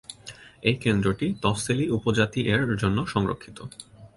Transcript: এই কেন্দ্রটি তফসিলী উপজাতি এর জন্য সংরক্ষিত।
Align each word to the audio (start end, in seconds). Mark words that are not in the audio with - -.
এই 0.63 0.75
কেন্দ্রটি 0.75 1.27
তফসিলী 1.41 1.85
উপজাতি 1.89 2.41
এর 2.53 2.61
জন্য 2.75 2.97
সংরক্ষিত। 3.05 3.57